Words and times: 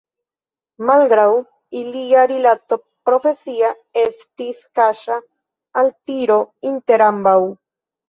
Malgraŭ 0.89 1.25
ilia 1.81 2.23
rilato 2.33 2.79
profesia 3.11 3.71
estis 4.07 4.67
kaŝa 4.83 5.23
altiro 5.87 6.43
inter 6.75 7.09
ambaŭ. 7.15 7.41